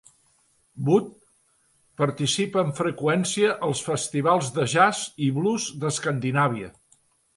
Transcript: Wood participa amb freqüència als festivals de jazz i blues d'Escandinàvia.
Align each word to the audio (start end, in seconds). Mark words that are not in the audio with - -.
Wood 0.85 1.09
participa 2.01 2.61
amb 2.63 2.75
freqüència 2.79 3.53
als 3.69 3.83
festivals 3.91 4.49
de 4.59 4.67
jazz 4.75 5.05
i 5.27 5.33
blues 5.37 5.69
d'Escandinàvia. 5.85 6.73